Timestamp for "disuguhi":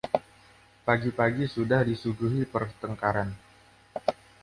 1.89-2.41